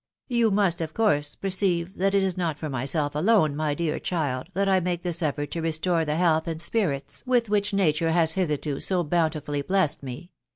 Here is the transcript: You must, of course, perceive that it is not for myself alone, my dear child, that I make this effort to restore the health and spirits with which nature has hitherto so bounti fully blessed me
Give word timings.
You 0.29 0.49
must, 0.49 0.81
of 0.81 0.95
course, 0.95 1.35
perceive 1.35 1.95
that 1.97 2.15
it 2.15 2.23
is 2.23 2.35
not 2.35 2.57
for 2.57 2.69
myself 2.69 3.13
alone, 3.13 3.55
my 3.55 3.75
dear 3.75 3.99
child, 3.99 4.49
that 4.55 4.67
I 4.67 4.79
make 4.79 5.03
this 5.03 5.21
effort 5.21 5.51
to 5.51 5.61
restore 5.61 6.05
the 6.05 6.15
health 6.15 6.47
and 6.47 6.59
spirits 6.59 7.21
with 7.27 7.49
which 7.51 7.71
nature 7.71 8.11
has 8.11 8.33
hitherto 8.33 8.79
so 8.79 9.03
bounti 9.03 9.45
fully 9.45 9.61
blessed 9.61 10.01
me 10.01 10.31